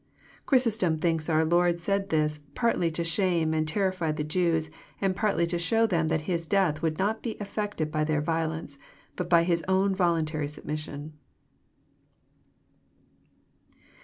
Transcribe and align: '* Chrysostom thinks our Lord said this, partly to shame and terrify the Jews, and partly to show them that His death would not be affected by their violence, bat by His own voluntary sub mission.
'* 0.25 0.45
Chrysostom 0.47 0.97
thinks 0.97 1.29
our 1.29 1.45
Lord 1.45 1.79
said 1.79 2.09
this, 2.09 2.39
partly 2.55 2.89
to 2.89 3.03
shame 3.03 3.53
and 3.53 3.67
terrify 3.67 4.11
the 4.11 4.23
Jews, 4.23 4.71
and 4.99 5.15
partly 5.15 5.45
to 5.45 5.59
show 5.59 5.85
them 5.85 6.07
that 6.07 6.21
His 6.21 6.47
death 6.47 6.81
would 6.81 6.97
not 6.97 7.21
be 7.21 7.37
affected 7.39 7.91
by 7.91 8.03
their 8.03 8.19
violence, 8.19 8.79
bat 9.15 9.29
by 9.29 9.43
His 9.43 9.63
own 9.67 9.93
voluntary 9.93 10.47
sub 10.47 10.65
mission. 10.65 11.13